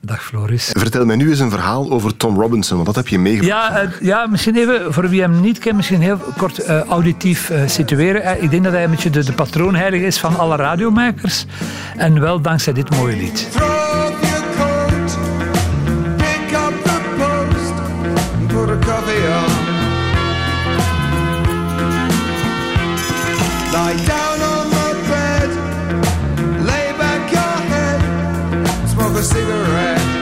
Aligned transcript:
Dag 0.00 0.24
Floris. 0.24 0.70
Vertel 0.72 1.04
mij 1.04 1.16
nu 1.16 1.30
eens 1.30 1.38
een 1.38 1.50
verhaal 1.50 1.90
over 1.90 2.16
Tom 2.16 2.40
Robinson, 2.40 2.74
want 2.74 2.86
dat 2.86 2.96
heb 2.96 3.08
je 3.08 3.18
meegebracht. 3.18 3.72
Ja, 3.72 3.82
uh, 3.82 3.90
ja, 4.00 4.26
misschien 4.26 4.56
even, 4.56 4.92
voor 4.92 5.08
wie 5.08 5.20
hem 5.20 5.40
niet 5.40 5.58
kent, 5.58 5.76
misschien 5.76 6.00
heel 6.00 6.18
kort 6.36 6.60
uh, 6.60 6.80
auditief 6.80 7.50
uh, 7.50 7.60
situeren. 7.66 8.42
ik 8.42 8.50
denk 8.50 8.64
dat 8.64 8.72
hij 8.72 8.84
een 8.84 8.90
beetje 8.90 9.10
de, 9.10 9.24
de 9.24 9.32
patroonheilige 9.32 10.04
is 10.04 10.18
van 10.18 10.38
alle 10.38 10.56
radiomakers. 10.56 11.44
En 11.96 12.20
wel 12.20 12.40
dankzij 12.40 12.72
dit 12.72 12.90
mooie 12.90 13.16
lied. 13.16 13.48
Lie 23.72 24.06
down 24.06 24.47
a 29.18 29.22
cigarette. 29.24 30.17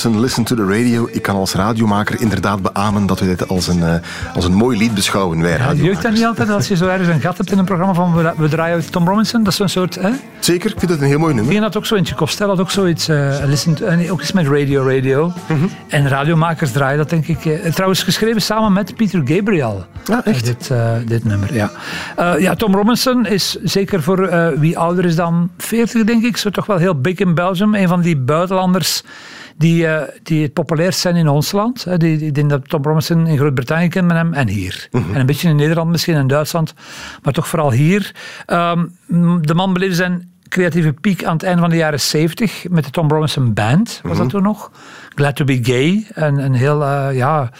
Listen 0.00 0.44
to 0.44 0.56
the 0.56 0.66
Radio. 0.66 1.08
Ik 1.10 1.22
kan 1.22 1.36
als 1.36 1.54
radiomaker 1.54 2.20
inderdaad 2.20 2.62
beamen 2.62 3.06
dat 3.06 3.20
we 3.20 3.26
dit 3.26 3.48
als 3.48 3.68
een, 3.68 3.78
uh, 3.78 3.94
als 4.34 4.44
een 4.44 4.54
mooi 4.54 4.78
lied 4.78 4.94
beschouwen. 4.94 5.42
Wij 5.42 5.56
ja, 5.58 5.72
jeugd 5.72 6.02
dat 6.02 6.12
niet 6.12 6.24
altijd 6.24 6.50
als 6.50 6.68
je 6.68 6.76
zo 6.76 6.86
ergens 6.86 7.08
een 7.08 7.20
gat 7.20 7.36
hebt 7.36 7.52
in 7.52 7.58
een 7.58 7.64
programma 7.64 7.94
van 7.94 8.14
we, 8.36 8.48
draaien 8.48 8.74
uit 8.74 8.92
Tom 8.92 9.08
Robinson? 9.08 9.42
Dat 9.42 9.52
is 9.52 9.58
zo'n 9.58 9.68
soort... 9.68 9.94
Hè? 9.94 10.10
Zeker, 10.40 10.70
ik 10.70 10.78
vind 10.78 10.90
het 10.90 11.00
een 11.00 11.06
heel 11.06 11.18
mooi 11.18 11.34
nummer. 11.34 11.54
Ik 11.54 11.60
had 11.60 11.76
ook 11.76 11.86
zo 11.86 11.94
eentje. 11.94 12.14
Costello 12.14 12.50
had 12.50 12.60
ook 12.60 12.70
zoiets. 12.70 13.08
Uh, 13.08 13.34
listen 13.44 13.74
to, 13.74 13.86
uh, 13.86 14.12
ook 14.12 14.20
eens 14.20 14.32
met 14.32 14.46
Radio 14.46 14.88
Radio. 14.88 15.26
Mm 15.26 15.58
-hmm. 15.58 15.70
En 15.88 16.08
radiomakers 16.08 16.72
draaien 16.72 16.98
dat 16.98 17.10
denk 17.10 17.26
ik. 17.26 17.72
Trouwens 17.72 18.02
geschreven 18.02 18.42
samen 18.42 18.72
met 18.72 18.96
Peter 18.96 19.22
Gabriel. 19.24 19.86
Ah, 20.10 20.26
echt? 20.26 20.44
dit, 20.44 20.70
dit 21.06 21.24
nummer, 21.24 21.54
ja. 21.54 21.70
ja, 22.38 22.54
Tom 22.54 22.74
Robinson 22.74 23.26
is 23.26 23.56
zeker 23.62 24.02
voor 24.02 24.52
wie 24.58 24.78
ouder 24.78 25.04
is 25.04 25.16
dan 25.16 25.50
40 25.58 26.04
denk 26.04 26.24
ik. 26.24 26.36
Zo 26.36 26.50
toch 26.50 26.66
wel 26.66 26.76
heel 26.76 27.00
big 27.00 27.18
in 27.18 27.34
Belgium. 27.34 27.74
Een 27.74 27.88
van 27.88 28.00
die 28.00 28.16
buitenlanders 28.16 29.02
die, 29.56 29.84
uh, 29.84 30.02
die 30.22 30.42
het 30.42 30.52
populairst 30.52 31.00
zijn 31.00 31.16
in 31.16 31.28
ons 31.28 31.52
land. 31.52 32.00
Die, 32.00 32.18
ik 32.18 32.34
denk 32.34 32.50
dat 32.50 32.68
Tom 32.68 32.82
Robinson 32.82 33.26
in 33.26 33.36
Groot-Brittannië 33.36 33.88
kent 33.88 34.06
met 34.06 34.16
hem 34.16 34.32
en 34.32 34.48
hier. 34.48 34.88
Mm 34.90 35.02
-hmm. 35.02 35.14
En 35.14 35.20
een 35.20 35.26
beetje 35.26 35.48
in 35.48 35.56
Nederland 35.56 35.90
misschien 35.90 36.14
en 36.14 36.26
Duitsland, 36.26 36.74
maar 37.22 37.32
toch 37.32 37.48
vooral 37.48 37.72
hier. 37.72 38.14
Um, 38.46 38.96
de 39.40 39.54
man 39.54 39.72
beleefde 39.72 39.94
zijn 39.94 40.31
creatieve 40.52 40.92
piek 40.92 41.24
aan 41.24 41.32
het 41.32 41.42
einde 41.42 41.60
van 41.60 41.70
de 41.70 41.76
jaren 41.76 42.00
70 42.00 42.64
met 42.68 42.84
de 42.84 42.90
Tom 42.90 43.08
Robinson 43.08 43.52
Band, 43.52 43.88
was 43.88 44.00
mm 44.02 44.10
-hmm. 44.10 44.18
dat 44.18 44.28
toen 44.28 44.42
nog. 44.42 44.70
Glad 45.14 45.36
to 45.36 45.44
be 45.44 45.58
gay, 45.62 46.06
een, 46.14 46.38
een 46.38 46.54
heel 46.54 46.82
uh, 46.82 47.08
ja, 47.12 47.50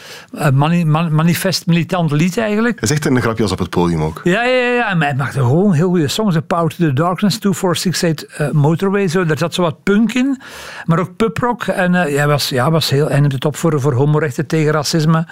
mani 0.52 0.84
man 0.84 1.14
manifest 1.14 1.66
militant 1.66 2.10
lied 2.10 2.38
eigenlijk. 2.38 2.78
Hij 2.78 2.88
zegt 2.88 3.04
een 3.04 3.20
grapje 3.20 3.42
als 3.42 3.52
op 3.52 3.58
het 3.58 3.70
podium 3.70 4.02
ook. 4.02 4.20
Ja, 4.24 4.42
ja, 4.42 4.72
ja. 4.72 4.90
En 4.90 5.02
hij 5.02 5.14
maakte 5.14 5.38
gewoon 5.38 5.72
heel 5.72 5.88
goede 5.88 6.08
songs. 6.08 6.36
Power 6.46 6.68
to 6.68 6.76
the 6.76 6.92
Darkness, 6.92 7.38
2468 7.38 8.40
uh, 8.40 8.50
Motorway, 8.50 9.08
zo. 9.08 9.24
daar 9.24 9.38
zat 9.38 9.54
zo 9.54 9.62
wat 9.62 9.82
punk 9.82 10.12
in, 10.14 10.40
maar 10.84 10.98
ook 10.98 11.16
puprock. 11.16 11.62
En 11.62 11.92
uh, 11.92 12.00
hij 12.00 12.26
was, 12.26 12.48
ja, 12.48 12.70
was 12.70 12.90
heel 12.90 13.10
einde 13.10 13.38
top 13.38 13.56
voor, 13.56 13.80
voor 13.80 13.92
homorechten 13.92 14.46
tegen 14.46 14.72
racisme. 14.72 15.26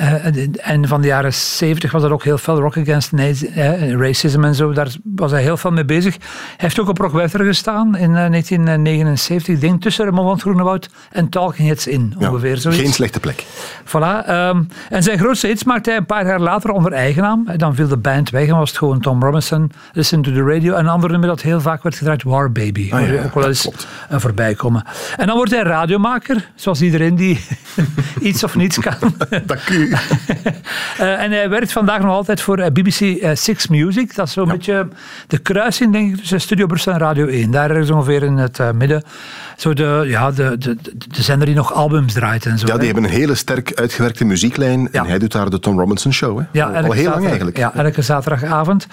Uh, 0.00 0.46
en 0.56 0.88
van 0.88 1.00
de 1.00 1.06
jaren 1.06 1.34
70 1.34 1.92
was 1.92 2.02
dat 2.02 2.10
ook 2.10 2.24
heel 2.24 2.38
veel 2.38 2.60
Rock 2.60 2.76
Against 2.76 3.12
uh, 3.12 3.92
Racism 3.92 4.44
en 4.44 4.54
zo. 4.54 4.72
Daar 4.72 4.88
was 5.02 5.30
hij 5.30 5.42
heel 5.42 5.56
veel 5.56 5.70
mee 5.70 5.84
bezig. 5.84 6.16
Hij 6.16 6.56
heeft 6.56 6.80
ook 6.80 6.88
op 6.88 6.98
Rock 6.98 7.12
Weather 7.12 7.44
gestaan 7.44 7.96
in 7.96 8.10
uh, 8.10 8.16
1979. 8.16 9.54
Ik 9.54 9.60
denk 9.60 9.82
tussen 9.82 10.04
Remon 10.04 10.24
van 10.24 10.32
het 10.32 10.42
Groenewoud 10.42 10.88
en 11.10 11.28
Talking 11.28 11.68
Heads 11.68 11.86
in. 11.86 12.14
Ja, 12.18 12.28
ongeveer 12.28 12.56
zoiets. 12.56 12.80
Geen 12.82 12.92
slechte 12.92 13.20
plek. 13.20 13.44
Voilà. 13.84 14.28
Um, 14.28 14.68
en 14.88 15.02
zijn 15.02 15.18
grootste 15.18 15.46
hits 15.46 15.64
maakte 15.64 15.90
hij 15.90 15.98
een 15.98 16.06
paar 16.06 16.26
jaar 16.26 16.40
later 16.40 16.70
onder 16.70 16.92
eigen 16.92 17.22
naam. 17.22 17.46
Dan 17.56 17.74
viel 17.74 17.88
de 17.88 17.96
band 17.96 18.30
weg 18.30 18.48
en 18.48 18.56
was 18.56 18.68
het 18.68 18.78
gewoon 18.78 19.00
Tom 19.00 19.22
Robinson, 19.22 19.72
Listen 19.92 20.22
to 20.22 20.32
the 20.32 20.42
Radio. 20.42 20.74
En 20.74 20.84
een 20.84 20.90
ander 20.90 21.10
nummer 21.10 21.28
dat 21.28 21.42
heel 21.42 21.60
vaak 21.60 21.82
werd 21.82 21.94
gedraaid, 21.94 22.22
War 22.22 22.52
Baby. 22.52 22.88
Ah, 22.92 23.08
ja, 23.08 23.22
ook 23.22 23.34
wel 23.34 23.46
eens 23.46 23.68
voorbij 24.10 24.54
komen. 24.54 24.84
En 25.16 25.26
dan 25.26 25.36
wordt 25.36 25.50
hij 25.50 25.62
radiomaker, 25.62 26.50
zoals 26.54 26.82
iedereen 26.82 27.14
die 27.14 27.40
iets 28.20 28.44
of 28.44 28.56
niets 28.56 28.78
kan. 28.78 28.94
dat 29.46 29.64
kun 29.64 29.77
je. 29.77 29.77
Uh, 29.78 31.22
en 31.22 31.30
hij 31.30 31.48
werkt 31.48 31.72
vandaag 31.72 32.00
nog 32.00 32.10
altijd 32.10 32.40
voor 32.40 32.70
BBC 32.72 33.00
uh, 33.00 33.30
Six 33.34 33.68
Music. 33.68 34.14
Dat 34.14 34.26
is 34.26 34.32
zo'n 34.32 34.46
ja. 34.46 34.52
beetje 34.52 34.88
de 35.26 35.38
kruising, 35.38 35.92
denk 35.92 36.10
ik, 36.10 36.16
tussen 36.16 36.40
Studio 36.40 36.66
Brussel 36.66 36.92
en 36.92 36.98
Radio 36.98 37.26
1. 37.26 37.50
Daar 37.50 37.76
is 37.76 37.90
ongeveer 37.90 38.22
in 38.22 38.36
het 38.36 38.60
midden. 38.74 39.02
Zo 39.56 39.72
de, 39.72 40.04
ja, 40.06 40.30
de, 40.30 40.58
de, 40.58 40.76
de 41.08 41.22
zender 41.22 41.46
die 41.46 41.56
nog 41.56 41.72
albums 41.72 42.12
draait 42.12 42.46
en 42.46 42.58
zo. 42.58 42.66
Ja, 42.66 42.72
die 42.72 42.80
hè? 42.80 42.86
hebben 42.86 43.04
een 43.04 43.18
hele 43.18 43.34
sterk 43.34 43.72
uitgewerkte 43.74 44.24
muzieklijn. 44.24 44.88
Ja. 44.92 45.02
En 45.02 45.08
hij 45.08 45.18
doet 45.18 45.32
daar 45.32 45.50
de 45.50 45.58
Tom 45.58 45.78
Robinson 45.78 46.12
Show. 46.12 46.38
Hè? 46.38 46.44
Ja, 46.52 46.66
Al 46.66 46.92
heel 46.92 47.10
lang 47.10 47.26
eigenlijk. 47.26 47.56
Ja, 47.56 47.74
elke 47.74 48.02
zaterdagavond. 48.02 48.86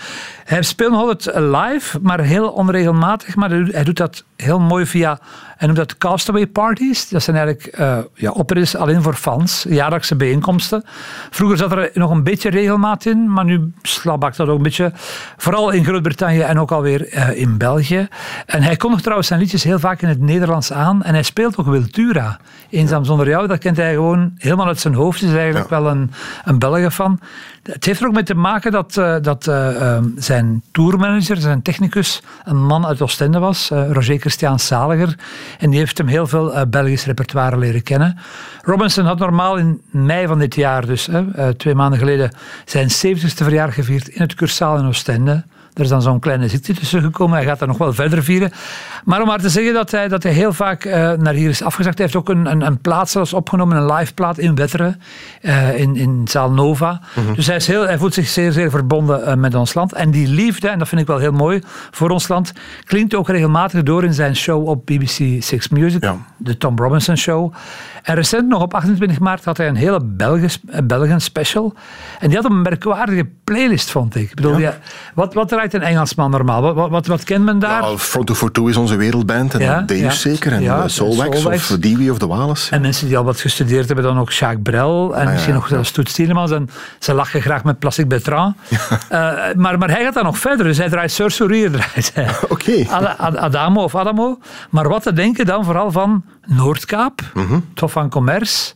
Hij 0.43 0.61
speelt 0.61 0.91
nog 0.91 1.01
altijd 1.01 1.35
live, 1.35 1.99
maar 2.01 2.19
heel 2.19 2.49
onregelmatig. 2.49 3.35
Maar 3.35 3.49
hij 3.49 3.83
doet 3.83 3.97
dat 3.97 4.23
heel 4.35 4.59
mooi 4.59 4.85
via... 4.85 5.19
Hij 5.57 5.67
noemt 5.67 5.79
dat 5.79 5.97
castaway 5.97 6.47
parties. 6.47 7.09
Dat 7.09 7.23
zijn 7.23 7.35
eigenlijk 7.37 7.79
uh, 7.79 7.97
ja, 8.13 8.29
alleen 8.77 9.01
voor 9.01 9.13
fans. 9.13 9.65
Jaarlijkse 9.69 10.15
bijeenkomsten. 10.15 10.74
Vroeger 11.29 11.57
zat 11.57 11.71
er 11.71 11.89
nog 11.93 12.11
een 12.11 12.23
beetje 12.23 12.49
regelmaat 12.49 13.05
in, 13.05 13.31
maar 13.31 13.45
nu 13.45 13.71
slabakt 13.81 14.37
dat 14.37 14.47
ook 14.47 14.57
een 14.57 14.63
beetje. 14.63 14.91
Vooral 15.37 15.69
in 15.69 15.85
Groot-Brittannië 15.85 16.41
en 16.41 16.59
ook 16.59 16.71
alweer 16.71 17.13
uh, 17.13 17.39
in 17.39 17.57
België. 17.57 18.07
En 18.45 18.63
hij 18.63 18.75
kondigt 18.75 19.01
trouwens 19.01 19.27
zijn 19.27 19.39
liedjes 19.39 19.63
heel 19.63 19.79
vaak 19.79 20.01
in 20.01 20.07
het 20.07 20.21
Nederlands 20.21 20.73
aan. 20.73 21.03
En 21.03 21.13
hij 21.13 21.23
speelt 21.23 21.57
ook 21.57 21.65
Wiltura. 21.65 22.39
Eenzaam 22.69 23.05
zonder 23.05 23.27
jou, 23.27 23.47
dat 23.47 23.59
kent 23.59 23.77
hij 23.77 23.93
gewoon 23.93 24.31
helemaal 24.37 24.67
uit 24.67 24.79
zijn 24.79 24.93
hoofd. 24.93 25.21
Is 25.21 25.33
eigenlijk 25.33 25.69
ja. 25.69 25.81
wel 25.81 25.91
een, 25.91 26.11
een 26.45 26.59
Belgen 26.59 26.91
van. 26.91 27.19
Het 27.71 27.85
heeft 27.85 28.01
er 28.01 28.07
ook 28.07 28.13
mee 28.13 28.23
te 28.23 28.35
maken 28.35 28.71
dat, 28.71 28.95
uh, 28.97 29.15
dat 29.21 29.47
uh, 29.47 29.97
zijn 30.15 30.63
tourmanager, 30.71 31.37
zijn 31.37 31.61
technicus, 31.61 32.21
een 32.43 32.65
man 32.65 32.85
uit 32.85 33.01
Oostende 33.01 33.39
was, 33.39 33.69
Roger 33.69 34.19
Christian 34.19 34.59
Saliger. 34.59 35.15
En 35.59 35.69
die 35.69 35.79
heeft 35.79 35.97
hem 35.97 36.07
heel 36.07 36.27
veel 36.27 36.67
Belgisch 36.69 37.05
repertoire 37.05 37.57
leren 37.57 37.83
kennen. 37.83 38.17
Robinson 38.61 39.05
had 39.05 39.19
normaal 39.19 39.57
in 39.57 39.81
mei 39.89 40.27
van 40.27 40.39
dit 40.39 40.55
jaar, 40.55 40.85
dus 40.85 41.09
twee 41.57 41.75
maanden 41.75 41.99
geleden, 41.99 42.31
zijn 42.65 42.89
70ste 42.89 43.43
verjaardag 43.43 43.75
gevierd 43.75 44.07
in 44.07 44.21
het 44.21 44.33
Cursaal 44.33 44.77
in 44.77 44.85
Oostende. 44.85 45.43
Er 45.75 45.81
is 45.81 45.89
dan 45.89 46.01
zo'n 46.01 46.19
kleine 46.19 46.47
ziekte 46.47 46.73
tussen 46.73 47.01
gekomen. 47.01 47.37
Hij 47.37 47.45
gaat 47.45 47.61
er 47.61 47.67
nog 47.67 47.77
wel 47.77 47.93
verder 47.93 48.23
vieren. 48.23 48.51
Maar 49.03 49.21
om 49.21 49.27
maar 49.27 49.39
te 49.39 49.49
zeggen 49.49 49.73
dat 49.73 49.91
hij, 49.91 50.07
dat 50.07 50.23
hij 50.23 50.31
heel 50.31 50.53
vaak 50.53 50.85
uh, 50.85 51.11
naar 51.11 51.33
hier 51.33 51.49
is 51.49 51.63
afgezakt. 51.63 51.97
Hij 51.97 52.05
heeft 52.05 52.17
ook 52.17 52.29
een, 52.29 52.45
een, 52.45 52.61
een 52.61 52.77
plaat 52.77 53.09
zelfs 53.09 53.33
opgenomen, 53.33 53.77
een 53.77 53.93
live 53.93 54.13
plaat 54.13 54.37
in 54.37 54.55
Wetteren. 54.55 55.01
Uh, 55.41 55.79
in, 55.79 55.95
in 55.95 56.21
zaal 56.27 56.51
Nova. 56.51 56.91
Mm 57.15 57.25
-hmm. 57.25 57.35
Dus 57.35 57.47
hij, 57.47 57.55
is 57.55 57.67
heel, 57.67 57.85
hij 57.85 57.97
voelt 57.97 58.13
zich 58.13 58.27
zeer, 58.27 58.51
zeer 58.51 58.69
verbonden 58.69 59.27
uh, 59.27 59.33
met 59.33 59.55
ons 59.55 59.73
land. 59.73 59.93
En 59.93 60.11
die 60.11 60.27
liefde, 60.27 60.67
en 60.67 60.79
dat 60.79 60.87
vind 60.87 61.01
ik 61.01 61.07
wel 61.07 61.17
heel 61.17 61.31
mooi 61.31 61.61
voor 61.91 62.09
ons 62.09 62.27
land, 62.27 62.53
klinkt 62.83 63.15
ook 63.15 63.29
regelmatig 63.29 63.83
door 63.83 64.03
in 64.03 64.13
zijn 64.13 64.35
show 64.35 64.67
op 64.67 64.85
BBC 64.85 65.43
Six 65.43 65.69
Music. 65.69 66.03
Ja. 66.03 66.17
De 66.37 66.57
Tom 66.57 66.77
Robinson 66.77 67.17
Show. 67.17 67.53
En 68.03 68.15
recent, 68.15 68.47
nog 68.47 68.61
op 68.61 68.73
28 68.73 69.19
maart, 69.19 69.45
had 69.45 69.57
hij 69.57 69.67
een 69.67 69.75
hele 69.75 70.03
Belgisch, 70.03 70.59
Belgen 70.83 71.21
special. 71.21 71.73
En 72.19 72.27
die 72.27 72.37
had 72.37 72.45
een 72.45 72.61
merkwaardige 72.61 73.27
playlist, 73.43 73.91
vond 73.91 74.15
ik. 74.15 74.29
ik 74.29 74.35
bedoel, 74.35 74.57
ja. 74.57 74.69
Ja, 74.69 74.77
wat, 75.13 75.33
wat 75.33 75.51
draait 75.69 75.83
een 75.83 75.93
Engelsman 75.95 76.31
normaal? 76.31 76.61
Wat, 76.61 76.75
wat, 76.75 76.89
wat, 76.89 77.07
wat 77.07 77.23
kent 77.23 77.45
men 77.45 77.59
daar? 77.59 77.81
Ja, 77.81 77.97
Front 77.97 78.53
Two 78.53 78.67
is 78.67 78.77
onze 78.77 78.95
wereldband. 78.95 79.53
En 79.53 79.59
ja, 79.59 79.81
Deus 79.81 79.99
ja. 79.99 80.09
zeker. 80.11 80.51
En 80.51 80.61
Ja, 80.61 80.87
Soulwax, 80.87 81.39
Soulwax. 81.41 81.71
of 81.71 81.77
Dewey 81.77 82.09
of 82.09 82.17
de 82.17 82.27
Wallace. 82.27 82.71
En 82.71 82.81
mensen 82.81 83.07
die 83.07 83.17
al 83.17 83.23
wat 83.23 83.39
gestudeerd 83.39 83.85
hebben, 83.87 84.05
dan 84.05 84.19
ook 84.19 84.31
Jacques 84.31 84.61
Brel. 84.63 85.15
En 85.15 85.25
Ah, 85.27 85.31
misschien 85.33 85.53
nog 85.53 85.67
zelfs 85.67 85.91
Toet 85.91 86.09
Stielemans. 86.09 86.51
En 86.51 86.69
ze 86.99 87.13
lachen 87.13 87.41
graag 87.41 87.63
met 87.63 87.79
Plastic 87.79 88.07
Bertrand. 88.07 88.55
Uh, 89.11 89.31
maar, 89.55 89.77
maar 89.77 89.89
hij 89.89 90.03
gaat 90.03 90.13
daar 90.13 90.23
nog 90.23 90.37
verder. 90.37 90.65
Dus 90.65 90.77
hij 90.77 90.89
draait 90.89 91.11
Sourier. 91.11 91.71
Draait 91.77 92.11
hij. 92.13 92.27
Oké. 92.49 92.85
Ad- 92.89 93.17
Ad- 93.17 93.37
Adamo 93.37 93.83
of 93.83 93.95
Adamo. 93.95 94.39
Maar 94.69 94.89
wat 94.89 95.03
te 95.03 95.13
denken 95.13 95.45
dan 95.45 95.63
vooral 95.65 95.91
van 95.91 96.23
Noordkaap, 96.45 97.21
Mhm. 97.33 97.59
Tof 97.73 97.91
van 97.91 98.09
Commerce 98.09 98.73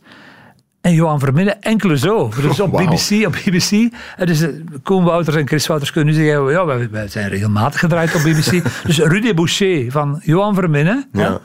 en 0.80 0.92
Johan 0.94 1.18
Vermillen, 1.18 1.62
enkele 1.62 1.98
zo. 1.98 2.30
Dus 2.42 2.60
op. 2.60 2.72
BBC, 2.82 3.26
op 3.26 3.32
BBC. 3.32 3.70
En 4.16 4.26
dus 4.26 4.40
eh, 4.40 4.48
Koen 4.82 5.04
Wouters 5.04 5.36
en 5.36 5.46
Chris 5.46 5.66
Wouters 5.66 5.92
kunnen 5.92 6.14
nu 6.14 6.20
zeggen, 6.20 6.50
ja, 6.50 6.64
wij, 6.90 7.08
zijn 7.08 7.28
regelmatig 7.28 7.80
gedraaid 7.80 8.14
op 8.14 8.22
BBC. 8.22 8.62
dus 8.86 8.98
Rudy 8.98 9.34
Boucher 9.34 9.90
van 9.90 10.20
Johan 10.24 10.54
Vermillen. 10.54 11.08
Ja. 11.12 11.40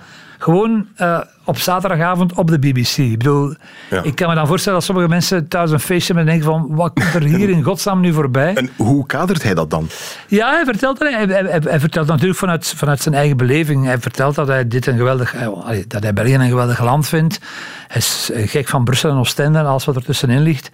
Gewoon 0.46 0.88
uh, 1.02 1.20
op 1.44 1.58
zaterdagavond 1.58 2.34
op 2.34 2.48
de 2.48 2.60
BBC. 2.60 2.98
Ik 2.98 3.18
bedoel, 3.18 3.56
Ja. 3.90 4.04
ik 4.04 4.16
kan 4.16 4.30
me 4.30 4.36
dan 4.36 4.48
voorstellen 4.48 4.78
dat 4.78 4.88
sommige 4.88 5.08
mensen 5.10 5.48
thuis 5.48 5.72
een 5.72 5.80
feestje 5.80 6.14
hebben 6.14 6.34
en 6.34 6.40
denken 6.40 6.60
van, 6.62 6.76
wat 6.76 6.94
komt 6.94 7.14
er 7.14 7.24
hier 7.24 7.50
in 7.50 7.64
godsnaam 7.64 8.00
nu 8.00 8.14
voorbij? 8.14 8.54
En 8.54 8.70
hoe 8.78 9.06
kadert 9.06 9.44
hij 9.44 9.54
dat 9.54 9.70
dan? 9.70 9.88
Ja, 10.28 10.52
hij 10.54 10.66
vertelt, 10.66 11.00
hij, 11.00 11.12
hij, 11.12 11.26
hij- 11.44 11.62
hij 11.64 11.80
vertelt 11.80 12.08
natuurlijk 12.08 12.40
vanuit, 12.40 12.74
vanuit 12.76 13.02
zijn 13.02 13.16
eigen 13.16 13.38
beleving. 13.38 13.86
Hij 13.86 13.98
vertelt 14.00 14.36
dat 14.36 14.48
hij 14.48 14.68
dit 14.68 14.86
een 14.88 14.98
geweldig, 14.98 15.36
eh, 15.36 15.48
allee, 15.48 15.86
dat 15.88 16.04
hij 16.04 16.14
België 16.14 16.34
een 16.36 16.50
geweldig 16.50 16.84
land 16.84 17.08
vindt. 17.08 17.40
Hij 17.88 17.98
is 17.98 18.30
eh, 18.34 18.48
gek 18.48 18.68
van 18.68 18.84
Brussel 18.84 19.10
en 19.10 19.18
Oostende 19.18 19.60
en 19.60 19.66
alles 19.66 19.86
wat 19.86 19.96
er 19.96 20.04
tussenin 20.04 20.42
ligt. 20.42 20.70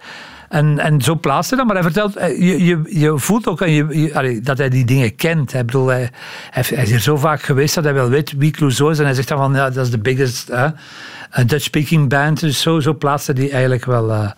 En, 0.52 0.78
en 0.78 1.00
zo 1.02 1.14
plaatst 1.14 1.50
hij 1.50 1.58
dat, 1.58 1.66
maar 1.66 1.76
hij 1.76 1.84
vertelt, 1.84 2.16
eh, 2.16 2.38
je, 2.40 2.64
je, 2.64 2.80
je 2.88 3.18
voelt 3.18 3.46
ook 3.46 3.60
en 3.60 3.70
je, 3.72 4.00
je- 4.00 4.14
allee, 4.14 4.40
dat 4.40 4.58
hij 4.58 4.68
die 4.68 4.84
dingen 4.84 5.14
kent. 5.14 5.52
Hij, 5.52 5.64
bedoel, 5.64 5.86
hij, 5.86 5.98
hij, 6.00 6.10
heeft- 6.50 6.70
hij 6.70 6.82
is 6.82 6.90
hier 6.90 7.00
zo 7.00 7.16
vaak 7.16 7.42
geweest 7.42 7.74
dat 7.74 7.84
hij 7.84 7.94
wel 7.94 8.08
weet 8.08 8.32
wie 8.36 8.50
Clouseau 8.50 8.90
is. 8.92 8.98
En 8.98 9.04
hij 9.04 9.14
zegt 9.14 9.28
dan 9.28 9.38
van, 9.38 9.54
ja, 9.54 9.70
dat 9.70 9.84
is 9.84 9.90
de 9.90 9.98
biggest 9.98 10.50
Dutch-speaking 11.46 12.08
band. 12.08 12.40
Dus 12.40 12.60
zo, 12.60 12.80
zo 12.80 12.94
plaatst 12.94 13.26
hij 13.26 13.34
die 13.34 13.50
eigenlijk 13.50 13.84
wel, 13.84 14.10
eh, 14.12 14.30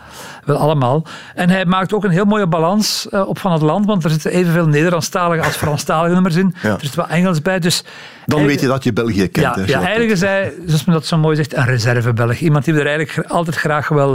wel 0.44 0.56
allemaal. 0.56 1.06
En 1.34 1.50
hij 1.50 1.64
maakt 1.64 1.92
ook 1.92 2.04
een 2.04 2.10
heel 2.10 2.24
mooie 2.24 2.46
balans 2.46 3.08
eh, 3.08 3.28
op 3.28 3.38
van 3.38 3.52
het 3.52 3.62
land, 3.62 3.86
want 3.86 4.04
er 4.04 4.10
zitten 4.10 4.30
evenveel 4.30 4.66
Nederlandstalige 4.68 5.42
als 5.44 5.56
Franstalige 5.56 6.12
nummers 6.14 6.34
in. 6.36 6.54
Ja. 6.62 6.68
Er 6.72 6.78
zit 6.80 6.94
wel 6.94 7.08
Engels 7.08 7.42
bij, 7.42 7.58
dus... 7.58 7.84
Dan 8.26 8.46
weet 8.46 8.60
je 8.60 8.66
dat 8.66 8.84
je 8.84 8.92
België 8.92 9.28
kent. 9.28 9.54
ja, 9.56 9.60
hè, 9.62 9.64
ja, 9.66 9.78
eigenlijk 9.80 10.10
is 10.10 10.20
hij, 10.20 10.52
zoals 10.66 10.84
men 10.84 10.94
dat 10.94 11.06
zo 11.06 11.16
mooi 11.18 11.36
zegt, 11.36 11.56
een 11.56 11.64
reservebelg. 11.66 12.38
Iemand 12.38 12.64
die 12.64 12.74
we 12.74 12.80
er 12.80 12.86
eigenlijk 12.86 13.28
altijd 13.30 13.56
graag 13.56 13.88
wel, 13.88 14.12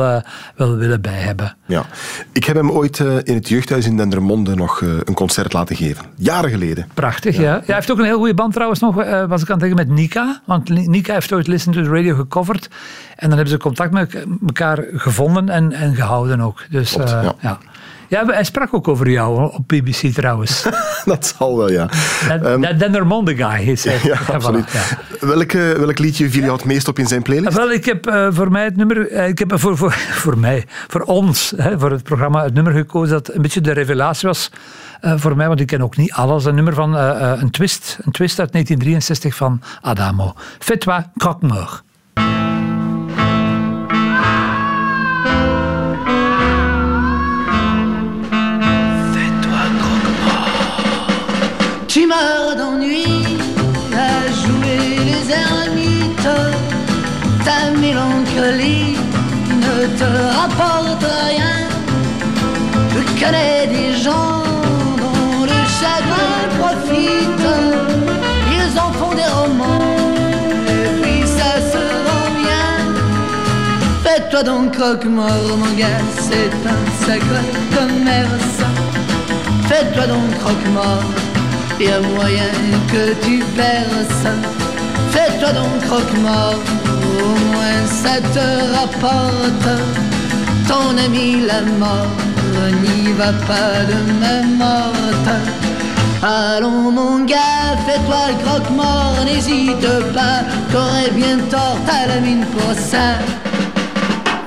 wel 0.55 0.75
willen 0.75 1.01
bij 1.01 1.13
hebben. 1.19 1.55
Ja. 1.65 1.85
Ik 2.31 2.43
heb 2.43 2.55
hem 2.55 2.71
ooit 2.71 2.99
eh, 2.99 3.15
in 3.23 3.33
het 3.35 3.49
jeugdhuis 3.49 3.85
in 3.85 3.97
Dendermonde 3.97 4.55
nog 4.55 4.81
eh, 4.81 4.89
een 5.03 5.13
concert 5.13 5.53
laten 5.53 5.75
geven. 5.75 6.05
Jaren 6.15 6.49
geleden. 6.49 6.87
Prachtig, 6.93 7.35
ja. 7.35 7.41
ja. 7.41 7.61
Hij 7.65 7.75
heeft 7.75 7.91
ook 7.91 7.97
een 7.97 8.05
heel 8.05 8.17
goede 8.17 8.33
band 8.33 8.53
trouwens 8.53 8.79
nog, 8.79 9.01
eh, 9.01 9.25
was 9.25 9.41
ik 9.41 9.49
aan 9.49 9.59
het 9.59 9.67
denken, 9.67 9.87
met 9.87 9.97
Nika. 9.97 10.41
Want 10.45 10.69
Ni- 10.69 10.87
Nika 10.87 11.13
heeft 11.13 11.33
ooit 11.33 11.47
Listen 11.47 11.71
to 11.73 11.81
the 11.83 11.89
Radio 11.89 12.15
gecoverd. 12.15 12.69
En 13.15 13.27
dan 13.27 13.37
hebben 13.37 13.49
ze 13.49 13.57
contact 13.57 13.91
met 13.91 14.25
elkaar 14.45 14.85
gevonden 14.93 15.49
en, 15.49 15.71
en 15.71 15.95
gehouden 15.95 16.41
ook. 16.41 16.65
Dus 16.69 16.91
Klopt, 16.91 17.09
ja. 17.09 17.35
ja. 17.41 17.57
Ja, 18.09 18.25
hij 18.25 18.43
sprak 18.43 18.73
ook 18.73 18.87
over 18.87 19.09
jou 19.09 19.53
op 19.53 19.67
BBC 19.67 20.13
trouwens. 20.13 20.65
dat 21.05 21.35
zal 21.37 21.57
wel, 21.57 21.71
ja. 21.71 21.89
Ehm, 22.29 22.61
dat 22.61 22.79
Dendermonde 22.79 23.35
guy 23.35 23.69
is 23.69 23.83
hij. 23.83 23.99
ja, 24.11 24.17
absoluut. 24.31 24.71
ja. 24.71 25.27
Welk, 25.27 25.51
welk 25.51 25.99
liedje 25.99 26.29
viel 26.29 26.41
jou 26.41 26.53
het 26.53 26.65
meest 26.65 26.87
op 26.87 26.99
in 26.99 27.07
zijn 27.07 27.21
playlist? 27.21 27.57
Wel, 27.57 27.71
ik 27.71 27.85
heb 27.85 28.07
eh, 28.07 28.27
voor 28.31 28.51
mij 28.51 28.63
het 28.63 28.75
nummer, 28.75 29.11
eh, 29.11 29.27
ik 29.27 29.39
heb 29.39 29.59
voor, 29.59 29.77
voor, 29.77 29.91
voor 30.23 30.37
mij, 30.37 30.65
voor 30.87 31.01
ons, 31.01 31.53
hè, 31.57 31.79
voor 31.79 31.91
het 31.91 32.03
programma, 32.03 32.43
het 32.43 32.53
nummer 32.53 32.73
gekozen 32.73 33.13
dat 33.13 33.33
een 33.33 33.41
beetje 33.41 33.61
de 33.61 33.71
revelatie 33.71 34.27
was 34.27 34.51
eh, 35.01 35.13
voor 35.17 35.35
mij, 35.35 35.47
want 35.47 35.59
ik 35.59 35.67
ken 35.67 35.81
ook 35.81 35.97
niet 35.97 36.11
alles. 36.11 36.45
Een 36.45 36.55
nummer 36.55 36.73
van 36.73 36.95
een 36.95 37.49
twist, 37.49 37.97
een 38.01 38.11
twist 38.11 38.39
uit 38.39 38.51
1963 38.51 39.35
van 39.35 39.61
Adamo. 39.81 40.33
Fais-toi 40.59 41.03
croque-mort. 41.17 41.83
Rapporte 60.29 61.03
rien. 61.29 61.55
Je 62.93 63.01
connais 63.19 63.67
des 63.67 63.95
gens 63.95 64.43
dont 64.97 65.43
le 65.43 65.59
chagrin 65.79 66.39
profite. 66.59 67.45
Ils 68.55 68.79
en 68.79 68.91
font 68.93 69.15
des 69.15 69.31
romans 69.39 69.85
et 70.67 71.01
puis 71.01 71.21
ça 71.37 71.51
se 71.71 71.83
vend 72.05 72.29
bien. 72.43 72.69
Fais-toi 74.03 74.43
donc 74.43 74.77
croque-mort, 74.77 75.57
mon 75.57 75.73
gars, 75.77 76.03
c'est 76.17 76.53
un 76.75 77.05
sacré 77.05 77.43
commerce. 77.75 78.59
Fais-toi 79.67 80.07
donc 80.07 80.29
croque-mort, 80.39 81.03
y 81.79 81.87
a 81.87 81.99
moyen 82.15 82.51
que 82.91 83.13
tu 83.25 83.43
perces. 83.55 84.27
Fais-toi 85.11 85.51
donc 85.53 85.79
croque-mort, 85.87 86.59
au 87.23 87.29
moins 87.51 87.85
ça 87.87 88.19
te 88.35 88.75
rapporte. 88.75 90.08
Ton 90.69 90.95
ami 91.03 91.47
la 91.47 91.61
mort 91.79 92.05
n'y 92.81 93.11
va 93.13 93.31
pas 93.49 93.71
de 93.91 93.99
même 94.21 94.57
morte. 94.57 95.29
Allons 96.21 96.91
mon 96.91 97.25
gars, 97.25 97.75
fais-toi 97.87 98.21
le 98.29 98.35
croque-mort, 98.45 99.15
n'hésite 99.25 99.89
pas, 100.13 100.41
t'aurais 100.71 101.09
bien 101.09 101.39
tort, 101.49 101.77
t'as 101.87 102.05
la 102.13 102.19
mine 102.21 102.45
pour 102.53 102.71
ça. 102.75 103.17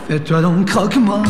Fais-toi 0.07 0.43
donc 0.43 0.67
croque-mort. 0.67 1.27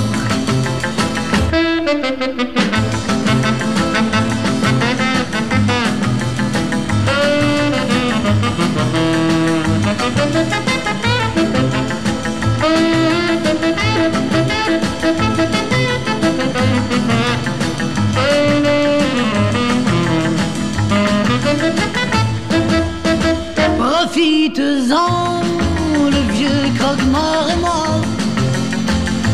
Croque-mort 27.12 27.46
est 27.50 27.60
mort. 27.60 28.00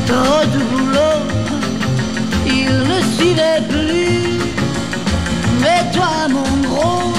Trop 0.07 0.45
de 0.53 0.61
boulot, 0.71 1.19
il 2.47 2.73
ne 2.91 2.99
suivait 3.17 3.63
plus. 3.69 4.41
Mais 5.61 5.91
toi, 5.93 6.29
mon 6.29 6.69
gros, 6.69 7.13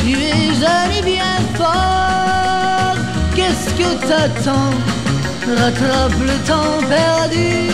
tu 0.00 0.12
es 0.12 0.98
et 0.98 1.02
bien 1.02 1.36
fort. 1.54 2.94
Qu'est-ce 3.34 3.70
que 3.78 4.06
t'attends? 4.06 4.74
Rattrape 5.58 6.20
le 6.20 6.36
temps 6.46 6.78
perdu. 6.88 7.70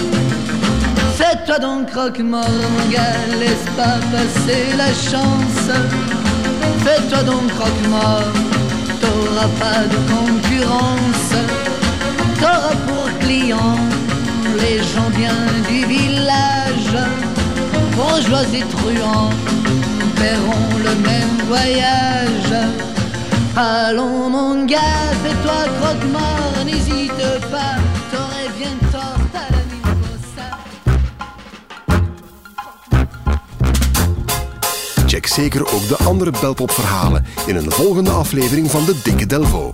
Fais-toi 1.16 1.58
donc 1.58 1.90
croque-mort, 1.90 2.60
mon 2.74 2.90
gars, 2.90 3.20
laisse 3.40 3.66
pas 3.76 3.98
passer 4.12 4.64
la 4.76 4.88
chance. 5.10 5.68
Fais-toi 6.84 7.22
donc 7.24 7.46
croque-mort, 7.48 8.32
t'auras 9.00 9.50
pas 9.60 9.82
de 9.92 9.96
concurrence. 10.12 10.55
Bourgeois 18.26 18.58
et 18.58 18.64
truands 18.64 19.30
paieront 20.16 20.78
le 20.78 20.94
même 21.00 21.46
voyage. 21.46 22.54
Allons 23.54 24.28
mon 24.28 24.66
gars, 24.66 25.12
fais-toi 25.22 25.64
croque-mort, 25.80 26.64
n'hésite 26.64 27.12
pas, 27.52 27.76
t'aurais 28.10 28.50
bien 28.58 28.74
tort, 28.90 29.20
t'as 29.32 29.48
la. 29.50 29.58
Check 35.06 35.26
zeker 35.26 35.60
ook 35.60 35.88
de 35.88 35.96
andere 36.04 36.30
Belpop-verhalen 36.40 37.24
in 37.46 37.56
een 37.56 37.70
volgende 37.70 38.10
aflevering 38.10 38.70
van 38.70 38.84
de 38.84 39.00
Dikke 39.02 39.26
Delvo. 39.26 39.72